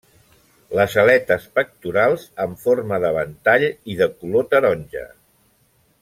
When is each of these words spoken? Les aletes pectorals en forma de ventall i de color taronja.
Les 0.77 0.93
aletes 1.01 1.43
pectorals 1.57 2.23
en 2.47 2.55
forma 2.65 2.99
de 3.05 3.11
ventall 3.19 3.67
i 3.95 3.99
de 4.03 4.07
color 4.23 4.49
taronja. 4.55 5.05